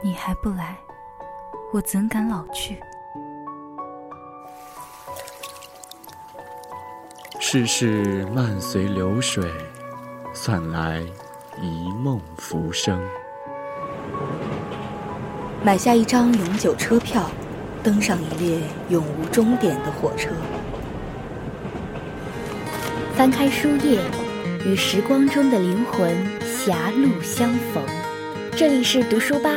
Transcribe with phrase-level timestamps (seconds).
[0.00, 0.78] 你还不来，
[1.72, 2.78] 我怎敢老去？
[7.40, 9.50] 世事漫随流水，
[10.32, 11.04] 算来
[11.60, 13.00] 一梦浮生。
[15.64, 17.28] 买下一张永久车票，
[17.82, 18.60] 登上一列
[18.90, 20.30] 永无终点的火车。
[23.16, 24.00] 翻开书页，
[24.64, 26.14] 与时光中的灵魂
[26.46, 27.82] 狭路相逢。
[28.52, 29.50] 这里是读书吧，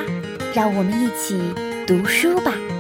[0.54, 1.40] 让我们一起
[1.88, 2.71] 读书吧。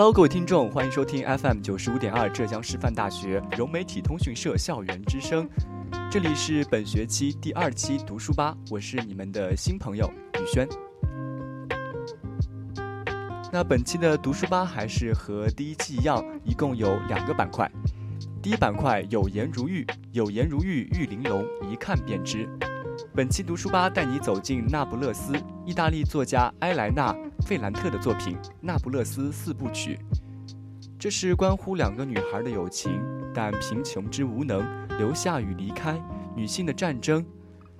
[0.00, 5.46] Hello，各位听众，欢迎收听 FM 九十五点二浙江师范大学融媒体通讯社校园之声。
[6.10, 10.66] 这里是本学期第二期读书吧，我是你们的新朋友宇轩。
[13.52, 17.70] 那本期的读书吧还是和第一期一样，一共有两个板块。
[18.42, 22.48] 第一板块有颜如玉，有颜如玉玉玲珑，一看便知。
[23.14, 25.34] 本期读书吧带你走进那不勒斯，
[25.70, 27.16] 意大利作家埃莱娜。
[27.46, 29.96] 费兰特的作品《那不勒斯四部曲》，
[30.98, 33.00] 这是关乎两个女孩的友情，
[33.32, 34.66] 但贫穷之无能、
[34.98, 35.96] 留下与离开、
[36.34, 37.24] 女性的战争，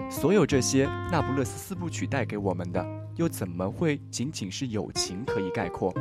[0.08, 5.92] 所有这些，《那不勒斯四部曲》带给我们的，又怎么会仅仅是友情可以概括？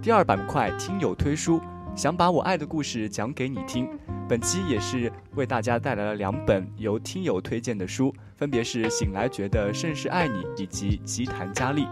[0.00, 1.60] 第二板块听友推书，
[1.94, 3.86] 想把我爱的故事讲给你听。
[4.28, 11.84] 本期也是为大家带来了两本由听友推荐的书，分别是《醒来觉得甚是爱你》以及《吉檀佳丽》。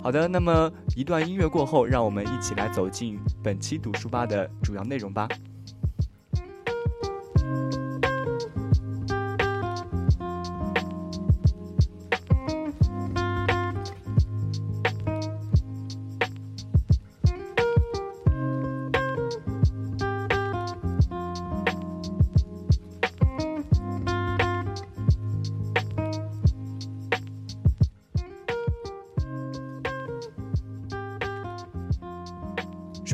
[0.00, 5.28] 好的，那么一段音乐过后，让我们一起来走进本期读书吧的主要内容吧。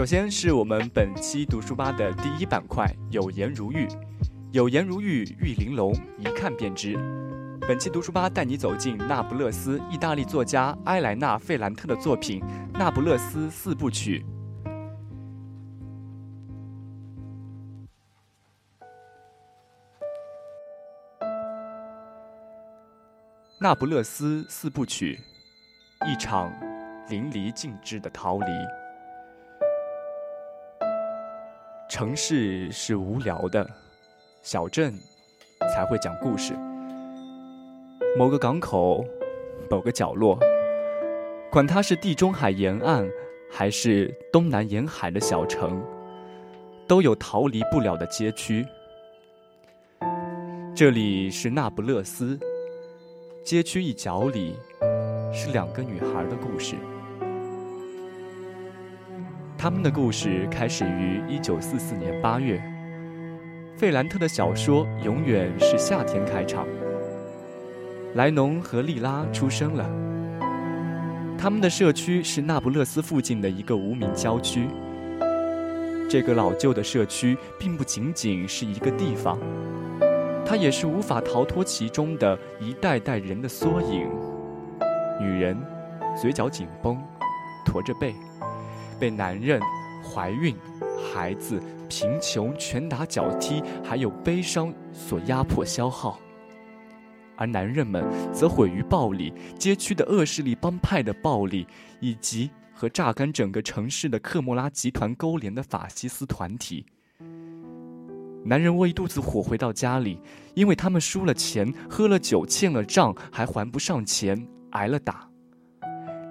[0.04, 3.88] 首先是我们本期读书吧的第一板块“有颜如玉”，
[4.52, 6.94] 有颜如玉玉玲珑，一看便知。
[7.62, 12.38] 本期读书吧带你走进那不勒斯，意大利作家埃莱娜·费兰特的作品
[12.74, 14.22] 《那不勒斯四部曲》。
[23.58, 25.18] 《那不勒斯四部曲》，
[26.12, 26.52] 一场
[27.08, 28.83] 淋漓尽致的逃离。
[31.94, 33.64] 城市是无聊的，
[34.42, 34.92] 小镇
[35.72, 36.52] 才会讲故事。
[38.18, 39.04] 某个港口，
[39.70, 40.36] 某个角落，
[41.52, 43.08] 管它是地中海沿岸
[43.48, 45.80] 还是东南沿海的小城，
[46.88, 48.66] 都有逃离不了的街区。
[50.74, 52.36] 这里是那不勒斯，
[53.44, 54.56] 街区一角里
[55.32, 56.74] 是两个女孩的故事。
[59.64, 62.62] 他们的故事开始于一九四四年八月。
[63.78, 66.66] 费兰特的小说永远是夏天开场。
[68.12, 69.88] 莱农和莉拉出生了。
[71.38, 74.68] 他们的社区是那不勒斯附近的一个无名郊区。
[76.10, 79.38] 这个老旧的社区并不仅仅是一个地方，
[80.44, 84.10] 它也是无法逃脱其中的一代代人的缩影。
[85.18, 85.56] 女人，
[86.20, 87.02] 嘴角紧绷，
[87.64, 88.14] 驼着背。
[89.04, 89.60] 被男人、
[90.02, 90.56] 怀孕、
[91.12, 96.18] 孩子、贫穷、拳打脚踢，还有悲伤所压迫消耗，
[97.36, 101.66] 而男人们则毁于暴力、街区的恶势力帮派的暴力，
[102.00, 106.86] 以及和榨干整个城市的克莫拉集团勾连的法西斯团体。
[108.46, 110.18] 男人窝一肚子火回到家里，
[110.54, 115.28] 因为他们输了钱、喝了酒、欠了账，还还不上钱，挨了打。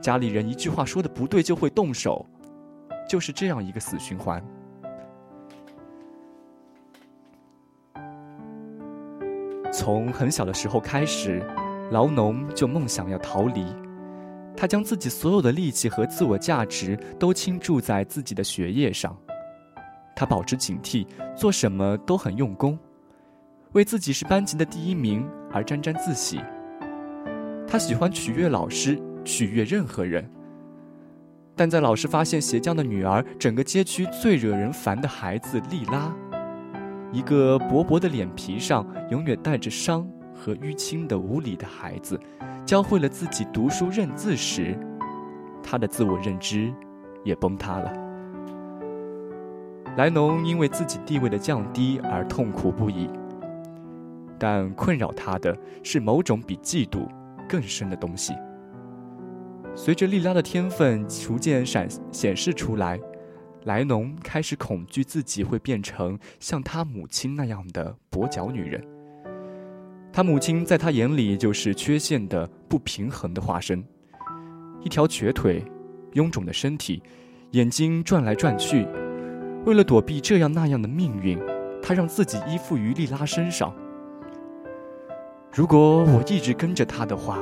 [0.01, 2.27] 家里人一句话说的不对，就会动手。
[3.13, 4.43] 就是这样一个死循环。
[9.71, 11.39] 从很小的时候开始，
[11.91, 13.67] 劳农就梦想要逃离。
[14.57, 19.15] 他将自己所有的力气和自我价值都倾注在自己的学业上。
[20.15, 21.05] 他保持警惕，
[21.35, 22.79] 做什么都很用功，
[23.73, 26.41] 为自己是班级的第一名而沾沾自喜。
[27.67, 30.27] 他喜欢取悦老师，取悦任何人。
[31.55, 36.11] 但在老师发现鞋匠的女儿，整个街区最惹人烦的孩子莉拉，
[37.11, 42.19] 一个薄薄的脸皮上永远带着伤和淤青的无理的孩子，
[42.65, 44.75] 教会了自己读书认字时，
[45.61, 46.73] 他的自我认知
[47.23, 47.93] 也崩塌了。
[49.95, 53.07] 莱农因为自己地位的降低而痛苦不已，
[54.39, 57.07] 但困扰他的是某种比嫉妒
[57.47, 58.33] 更深的东西。
[59.75, 62.99] 随着莉拉的天分逐渐闪显示出来，
[63.63, 68.83] 莱农开始恐惧自己会变成像他母亲那样的跛脚女人。
[70.11, 73.83] 他母亲在他眼里就是缺陷的、不平衡的化身，
[74.81, 75.65] 一条瘸腿、
[76.13, 77.01] 臃肿的身体，
[77.51, 78.87] 眼睛转来转去。
[79.65, 81.39] 为了躲避这样那样的命运，
[81.81, 83.73] 他让自己依附于莉拉身上。
[85.51, 87.39] 如果我一直跟着他的话，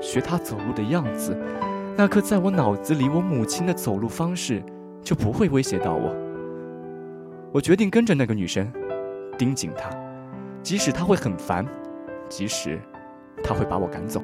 [0.00, 1.36] 学她走路的样子，
[1.96, 4.62] 那刻在我脑子里，我母亲的走路方式
[5.02, 6.14] 就不会威胁到我。
[7.52, 8.70] 我决定跟着那个女生，
[9.36, 9.90] 盯紧她，
[10.62, 11.66] 即使她会很烦，
[12.28, 12.80] 即使
[13.42, 14.22] 她会把我赶走。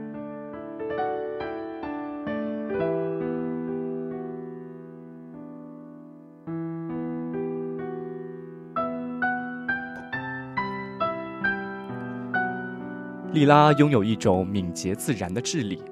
[13.37, 15.83] 莉拉拥有一种敏捷自然的智力，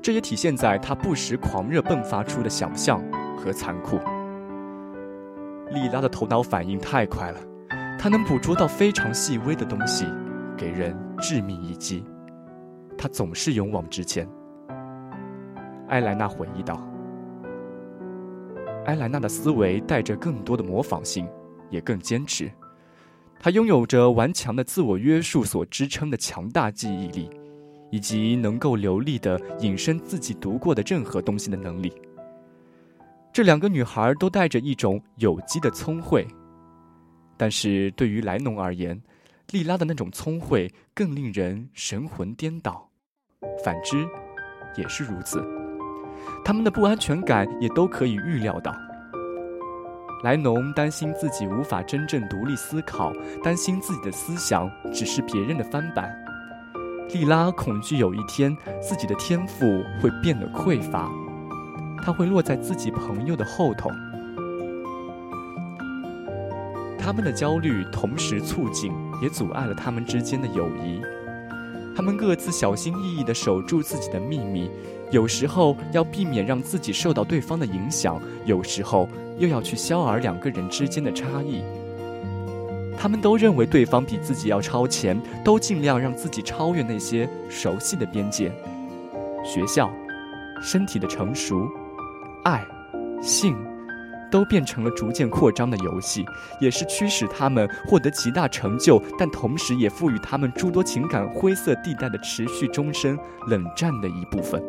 [0.00, 2.98] 这也体现在她不时狂热迸发出的想象
[3.36, 3.98] 和残酷。
[5.70, 7.38] 莉拉的头脑反应太快了，
[7.98, 10.06] 她能捕捉到非常细微的东西，
[10.56, 12.02] 给人致命一击。
[12.96, 14.26] 她总是勇往直前。
[15.88, 16.82] 埃莱娜回忆道
[18.88, 21.28] ：“埃莱娜的思维带着更多的模仿性，
[21.68, 22.50] 也更坚持。”
[23.40, 27.30] 他拥有着顽强的自我约束所支撑的强大记忆力，
[27.90, 31.92] 以及能够流利的引申自己读过的任何东西的能力。
[33.32, 36.26] 这两个女孩都带着一种有机的聪慧，
[37.36, 39.00] 但是对于莱农而言，
[39.52, 42.90] 莉拉的那种聪慧更令人神魂颠倒，
[43.64, 44.04] 反之，
[44.76, 45.40] 也是如此。
[46.44, 48.74] 他们的不安全感也都可以预料到。
[50.22, 53.12] 莱农担心自己无法真正独立思考，
[53.42, 56.12] 担心自己的思想只是别人的翻版。
[57.12, 61.08] 莉拉恐惧有一天自己的天赋会变得匮乏，
[62.02, 63.90] 他会落在自己朋友的后头。
[66.98, 68.92] 他们的焦虑同时促进，
[69.22, 71.00] 也阻碍了他们之间的友谊。
[71.98, 74.70] 他们各自小心翼翼地守住自己的秘密，
[75.10, 79.08] 有时候要避免让自己受到对方的影响，有时候。
[79.36, 81.62] 又要去消饵两个人之间的差异，
[82.98, 88.52] 他们都认为对方比自己要超前，都尽量让自己超越那些熟悉的边界。
[89.44, 89.88] 学校、
[90.60, 91.68] 身体的成熟、
[92.44, 92.64] 爱、
[93.22, 93.56] 性，
[94.30, 96.24] 都变成了逐渐扩张的游戏，
[96.60, 104.62] 也是驱使他们获得极大成就，但同时也赋予他们诸多情感灰色地带的持续终身冷战的一部分。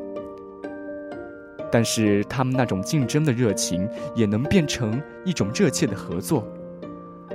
[1.72, 6.48] 但是他们那种竞争的热情也能变成一种热切的合作，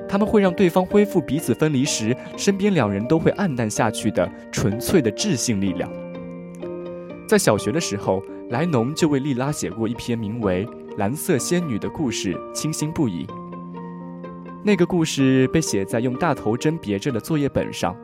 [0.08, 5.88] 他们会让对方恢复彼此分离时身边两人都会黯淡下去的纯粹的智性力量。
[7.28, 13.26] 在小学的时候，莱农就为莉拉写过一篇名为《蓝色仙女》的故事，倾心不已。
[14.62, 17.96] 那个故事被写在用大头针别着的作业本上，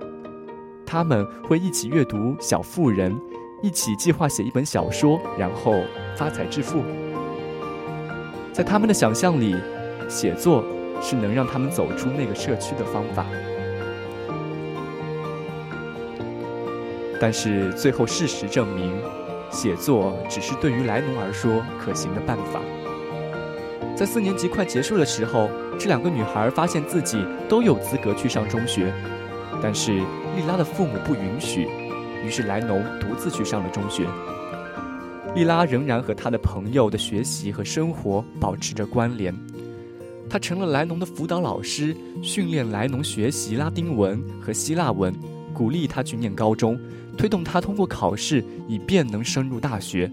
[0.84, 3.14] 他们会一起阅读《小妇人》。
[3.62, 5.74] 一起计划写一本小说，然后
[6.16, 6.82] 发财致富。
[8.52, 9.54] 在他们的想象里，
[10.08, 10.64] 写作
[11.00, 13.26] 是能让他们走出那个社区的方法。
[17.20, 18.92] 但是最后事实证明，
[19.50, 22.60] 写作只是对于莱农而说可行的办法。
[24.00, 28.90] 在四年级快结束的时候，这两个女孩发现自己都有资格去上中学，
[29.62, 31.68] 但是莉拉的父母不允许。
[32.24, 34.06] 于是莱农独自去上了中学。
[35.34, 39.36] 莉拉仍然和他的朋友的学习和生活保持着关联。
[40.30, 45.14] 他成了莱农的辅导老师，训练莱农学习拉丁文和希腊文，
[45.52, 46.80] 鼓励他去念高中，
[47.18, 50.10] 推动他通过考试，以便能升入大学。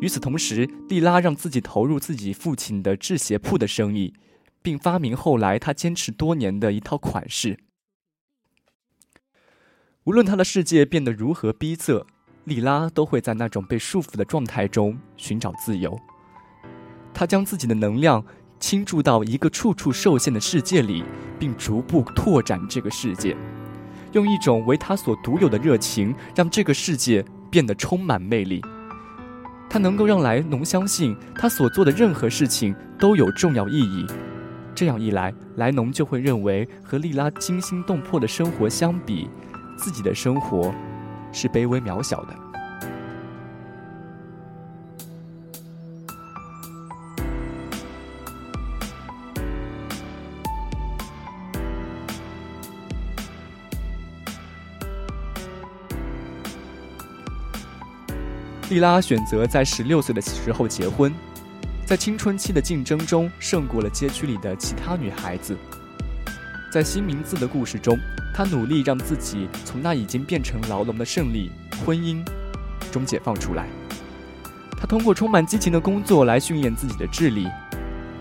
[0.00, 4.14] 与此同时，蒂拉让自己投入自己父亲的制鞋铺的生意，
[4.62, 7.58] 并发明后来他坚持多年的一套款式。
[10.04, 12.04] 无论他的世界变得如何逼仄，
[12.44, 15.98] 莉拉都会在那种被束缚的状态中寻找自由。
[17.12, 18.24] 他将自己的能量
[18.60, 21.02] 倾注到一个处处受限的世界里，
[21.40, 23.36] 并逐步拓展这个世界，
[24.12, 28.62] 用一种为他所独有的热情，让这个世界变得充满魅力。
[29.70, 34.06] 他能够让莱农相信他所做的任何事情都有重要意义。
[34.74, 39.28] 这样一来，莱农就会认为和莉拉惊心动魄的生活相比，
[39.76, 40.72] 自己的生活
[41.32, 42.47] 是卑微渺小的。
[58.70, 61.10] 莉拉选择在十六岁的时候结婚，
[61.86, 65.56] 在青春期的竞争中胜过了街区里的其他女孩子。
[66.70, 67.98] 在新名字的故事中，
[68.34, 71.50] 她努力让自己从那已经变成牢笼的胜利
[71.82, 72.22] 婚姻
[72.92, 73.66] 中解放出来。
[74.78, 77.48] 她通过充满激情的工作来训练自己的智力。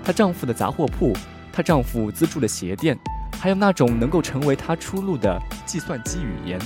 [0.01, 1.11] 她丈夫的杂货铺，
[1.51, 2.97] 她丈夫资助的鞋店，
[3.37, 6.57] 还有那种能够成为她出路的计算机语言。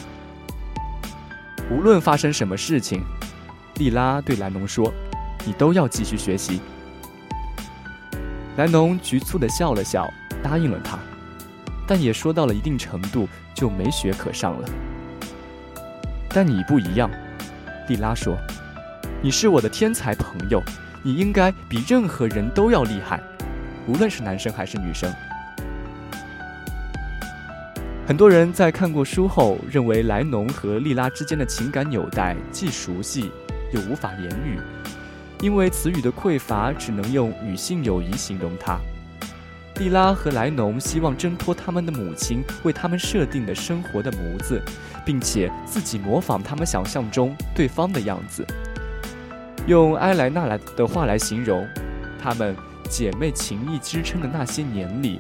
[1.72, 3.04] 无论发生什么事情。
[3.76, 4.94] 莉拉对兰农说
[5.46, 6.62] ：“你都要继续学习。”
[8.58, 10.08] 兰农局促地笑了笑，
[10.44, 11.00] 答应了他，
[11.88, 14.70] 但也说到了一定程度就没学可上了。
[16.30, 17.10] 但你不一样，
[17.88, 18.38] 莉拉说
[19.24, 20.62] ：“你是我的天才朋友，
[21.02, 23.22] 你应该比任何人都要厉害，
[23.88, 25.12] 无论是男生还是女生。”
[28.08, 33.32] 很多人在看过书后，认为莱农和莉拉之间的情感纽带既熟悉。
[33.72, 34.60] 又无法言语，
[35.40, 38.80] 因为词语的匮乏，只能用女性友谊形容它。
[39.76, 44.62] 莉拉和莱农希望挣脱他们的母亲为他们设定的生活的模子，
[45.06, 48.46] 并且自己模仿他们想象中对方的样子。
[49.66, 51.68] 用埃莱娜来的话来形容，
[52.22, 52.56] 她们
[52.90, 55.20] 姐妹情谊支撑的那些年里，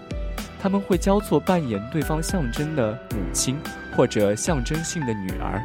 [0.60, 3.58] 他们会交错扮演对方象征的母亲
[3.96, 5.63] 或者象征性的女儿。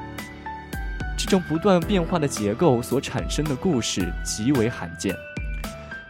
[1.26, 5.12] 这种不断变化的结构所产生的故事极为罕见。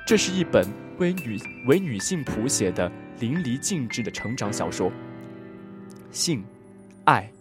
[0.07, 0.63] 这是一本
[0.99, 4.93] 为女为女性谱写的淋漓尽致的成长小说。
[6.11, 6.45] 性、
[7.05, 7.33] 爱、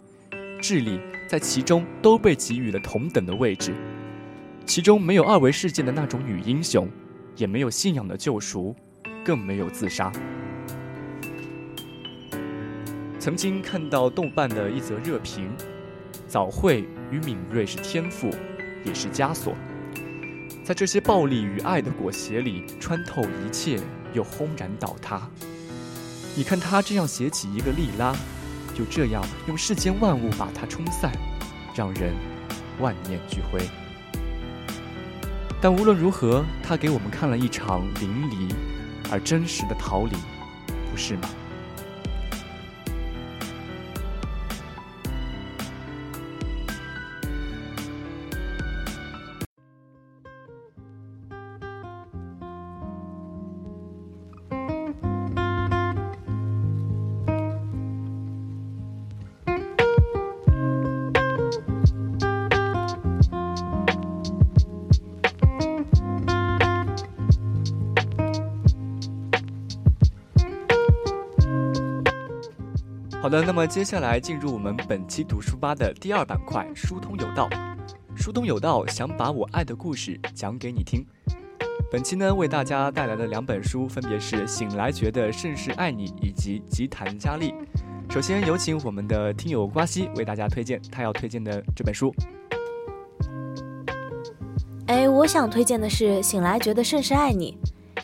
[0.58, 3.74] 智力在其中都被给予了同等的位置。
[4.64, 6.88] 其中没有二维世界的那种女英雄，
[7.36, 8.74] 也没有信仰的救赎，
[9.22, 10.10] 更没有自杀。
[13.18, 15.50] 曾经看到豆瓣的一则热评。
[16.36, 18.28] 早慧与敏锐是天赋，
[18.84, 19.54] 也是枷锁。
[20.62, 23.80] 在这些暴力与爱的裹挟里，穿透一切，
[24.12, 25.30] 又轰然倒塌。
[26.36, 28.14] 你看他这样写起一个利拉，
[28.74, 31.10] 就这样用世间万物把它冲散，
[31.74, 32.12] 让人
[32.80, 33.58] 万念俱灰。
[35.58, 38.52] 但无论如何，他给我们看了一场淋漓
[39.10, 40.12] 而真实的逃离，
[40.90, 41.30] 不是吗？
[73.26, 77.48] 好的，那么接下来进入我们本期读书吧的第二板块“疏通有道”。
[78.14, 81.04] 疏通有道，想把我爱的故事讲给你听。
[81.90, 87.52] 本期呢，为大家带来的两本书分别是《醒来觉得甚是爱你》以及《吉檀佳丽》。
[88.14, 92.14] 首先有请我们的听友瓜西为大家推荐他要推荐的这本书。
[94.86, 97.58] 哎，我想推荐的是《醒来觉得甚是爱你》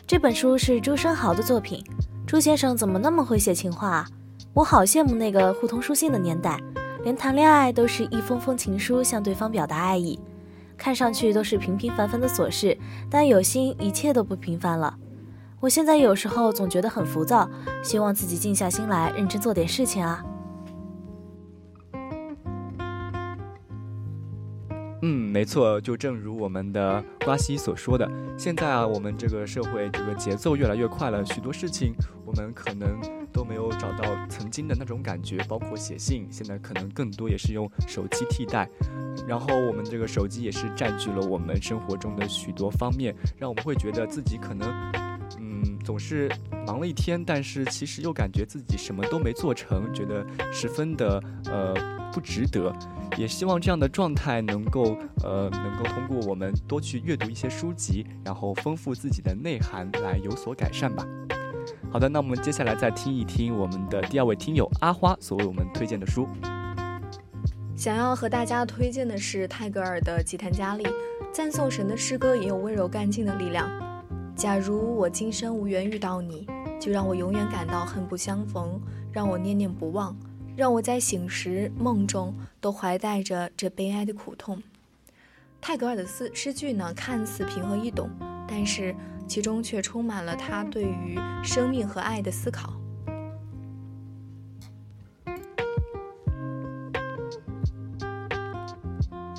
[0.05, 1.81] 这本书，是朱生豪的作品。
[2.27, 4.07] 朱先生怎么那么会写情话啊？
[4.53, 6.61] 我好羡慕那个互通书信的年代，
[7.03, 10.19] 连谈恋爱都是一封封情书向对方表达爱意，
[10.77, 12.77] 看上去都是平平凡凡的琐事，
[13.09, 14.95] 但有心一切都不平凡了。
[15.59, 17.49] 我现在有时候总觉得很浮躁，
[17.83, 20.23] 希望自己静下心来认真做点事情啊。
[25.05, 31.93] 嗯，没错，就正如我们的瓜西所说的，现在啊，我们这个社会这个节奏越来越快了，许多事情
[32.25, 32.87] 我们可能。
[33.33, 38.69] 都没有找到曾经的那种感觉，包括写信，现在可能更多也是用手机替代。
[39.27, 44.69] 然后我们这个手机也是占据了我们生活中的许多方面，让我们会觉得自己可能，
[45.63, 46.29] 嗯，总是
[46.67, 51.73] 忙了一天，但是其实又感觉自己什么都没做成，觉得十分的呃
[52.11, 52.73] 不值得。
[53.15, 61.05] 也希望这样的状态能够呃能够通过我们多去阅读一些书籍，然后丰富自己的内涵来有所改善吧。
[61.91, 66.27] 好的，那我们接下来再听一听我们的第二位听友阿花所为我们推荐的书。
[67.75, 70.83] 想要和大家推荐的是泰戈尔的《吉檀迦利》，
[71.31, 73.69] 赞颂神的诗歌也有温柔干净的力量。
[74.35, 76.47] 假如我今生无缘遇到你，
[76.79, 80.15] 就让我永远感到恨不相逢，让我念念不忘，
[80.55, 84.61] 让我在醒时梦中都怀带着这悲哀的苦痛。
[85.61, 88.09] 泰戈尔的诗诗句呢，看似平和易懂，
[88.47, 88.93] 但是
[89.27, 92.73] 其中却充满了他对于生命和爱的思考。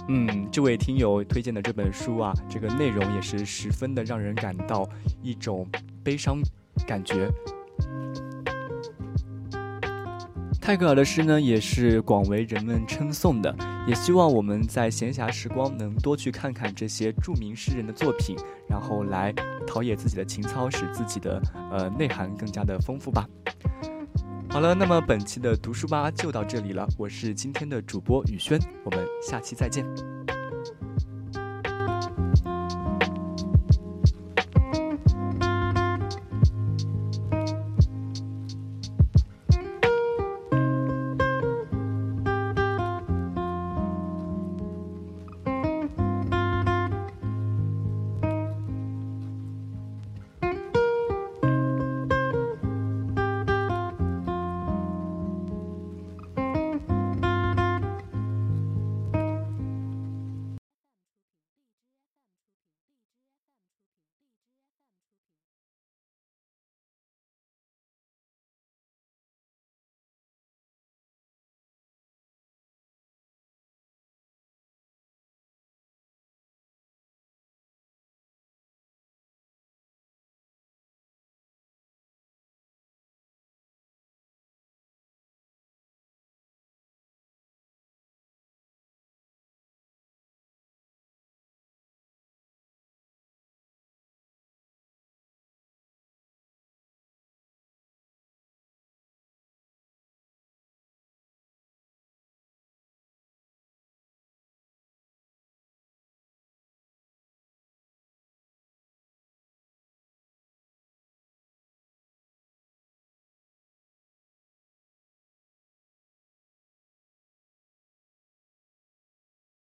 [0.09, 4.89] 嗯，这位听友推荐的这本书啊，这个内容也是十分的让人感到
[5.23, 5.67] 一种
[6.03, 6.39] 悲伤
[6.87, 7.31] 感觉。
[10.61, 13.55] 泰戈尔的诗呢，也是广为人们称颂的，
[13.87, 18.37] 也希望我们在闲暇时光能多去看看这些著名诗人的作品，
[18.69, 19.33] 然后来
[19.67, 23.27] 陶冶自己的情操，使自己的呃内涵更加的丰富吧。
[24.55, 26.87] 好了，那么本期的读书吧就到这里了。
[26.97, 29.85] 我是今天的主播宇轩，我们下期再见。